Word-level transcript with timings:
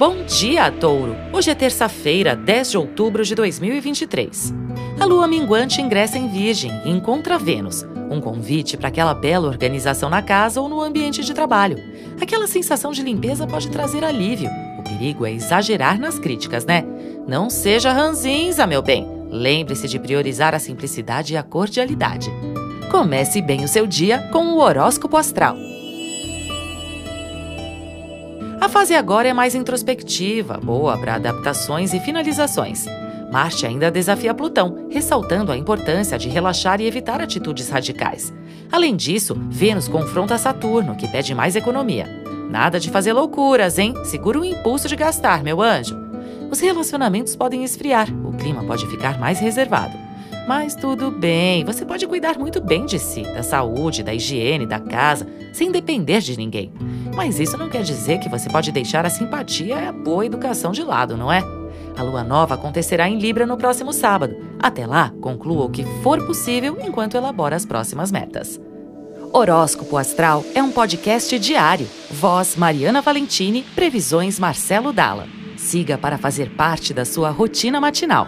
Bom 0.00 0.24
dia, 0.24 0.72
Touro! 0.72 1.14
Hoje 1.30 1.50
é 1.50 1.54
terça-feira, 1.54 2.34
10 2.34 2.70
de 2.70 2.78
outubro 2.78 3.22
de 3.22 3.34
2023. 3.34 4.54
A 4.98 5.04
lua 5.04 5.28
minguante 5.28 5.82
ingressa 5.82 6.16
em 6.16 6.26
Virgem 6.26 6.72
e 6.86 6.90
encontra 6.90 7.38
Vênus, 7.38 7.84
um 8.10 8.18
convite 8.18 8.78
para 8.78 8.88
aquela 8.88 9.12
bela 9.12 9.46
organização 9.46 10.08
na 10.08 10.22
casa 10.22 10.58
ou 10.58 10.70
no 10.70 10.80
ambiente 10.80 11.22
de 11.22 11.34
trabalho. 11.34 11.76
Aquela 12.18 12.46
sensação 12.46 12.92
de 12.92 13.02
limpeza 13.02 13.46
pode 13.46 13.68
trazer 13.68 14.02
alívio. 14.02 14.48
O 14.78 14.82
perigo 14.82 15.26
é 15.26 15.34
exagerar 15.34 16.00
nas 16.00 16.18
críticas, 16.18 16.64
né? 16.64 16.82
Não 17.28 17.50
seja 17.50 17.92
ranzinza, 17.92 18.66
meu 18.66 18.80
bem. 18.80 19.06
Lembre-se 19.30 19.86
de 19.86 19.98
priorizar 19.98 20.54
a 20.54 20.58
simplicidade 20.58 21.34
e 21.34 21.36
a 21.36 21.42
cordialidade. 21.42 22.32
Comece 22.90 23.42
bem 23.42 23.64
o 23.64 23.68
seu 23.68 23.86
dia 23.86 24.30
com 24.32 24.46
o 24.54 24.60
horóscopo 24.60 25.18
astral. 25.18 25.58
A 28.60 28.68
fase 28.68 28.94
agora 28.94 29.26
é 29.26 29.32
mais 29.32 29.54
introspectiva, 29.54 30.58
boa 30.62 30.98
para 30.98 31.14
adaptações 31.14 31.94
e 31.94 32.00
finalizações. 32.00 32.84
Marte 33.32 33.64
ainda 33.64 33.90
desafia 33.90 34.34
Plutão, 34.34 34.86
ressaltando 34.90 35.50
a 35.50 35.56
importância 35.56 36.18
de 36.18 36.28
relaxar 36.28 36.78
e 36.78 36.86
evitar 36.86 37.22
atitudes 37.22 37.70
radicais. 37.70 38.34
Além 38.70 38.94
disso, 38.94 39.34
Vênus 39.48 39.88
confronta 39.88 40.36
Saturno, 40.36 40.94
que 40.94 41.08
pede 41.08 41.34
mais 41.34 41.56
economia. 41.56 42.06
Nada 42.50 42.78
de 42.78 42.90
fazer 42.90 43.14
loucuras, 43.14 43.78
hein? 43.78 43.94
Segura 44.04 44.38
o 44.38 44.44
impulso 44.44 44.88
de 44.88 44.96
gastar, 44.96 45.42
meu 45.42 45.62
anjo. 45.62 45.96
Os 46.50 46.60
relacionamentos 46.60 47.34
podem 47.34 47.64
esfriar, 47.64 48.08
o 48.26 48.32
clima 48.34 48.62
pode 48.64 48.86
ficar 48.88 49.18
mais 49.18 49.40
reservado. 49.40 49.96
Mas 50.50 50.74
tudo 50.74 51.12
bem, 51.12 51.64
você 51.64 51.84
pode 51.84 52.04
cuidar 52.08 52.36
muito 52.36 52.60
bem 52.60 52.84
de 52.84 52.98
si, 52.98 53.22
da 53.22 53.40
saúde, 53.40 54.02
da 54.02 54.12
higiene, 54.12 54.66
da 54.66 54.80
casa, 54.80 55.24
sem 55.52 55.70
depender 55.70 56.18
de 56.18 56.36
ninguém. 56.36 56.72
Mas 57.14 57.38
isso 57.38 57.56
não 57.56 57.68
quer 57.68 57.84
dizer 57.84 58.18
que 58.18 58.28
você 58.28 58.50
pode 58.50 58.72
deixar 58.72 59.06
a 59.06 59.10
simpatia 59.10 59.76
e 59.76 59.86
a 59.86 59.92
boa 59.92 60.26
educação 60.26 60.72
de 60.72 60.82
lado, 60.82 61.16
não 61.16 61.30
é? 61.30 61.40
A 61.96 62.02
lua 62.02 62.24
nova 62.24 62.56
acontecerá 62.56 63.08
em 63.08 63.20
Libra 63.20 63.46
no 63.46 63.56
próximo 63.56 63.92
sábado. 63.92 64.34
Até 64.58 64.88
lá, 64.88 65.12
conclua 65.20 65.66
o 65.66 65.70
que 65.70 65.84
for 66.02 66.26
possível 66.26 66.76
enquanto 66.80 67.16
elabora 67.16 67.54
as 67.54 67.64
próximas 67.64 68.10
metas. 68.10 68.60
Horóscopo 69.32 69.96
Astral 69.96 70.44
é 70.52 70.60
um 70.60 70.72
podcast 70.72 71.38
diário. 71.38 71.86
Voz 72.10 72.56
Mariana 72.56 73.00
Valentini, 73.00 73.62
previsões 73.76 74.36
Marcelo 74.36 74.92
Dalla. 74.92 75.28
Siga 75.56 75.96
para 75.96 76.18
fazer 76.18 76.50
parte 76.56 76.92
da 76.92 77.04
sua 77.04 77.30
rotina 77.30 77.80
matinal. 77.80 78.26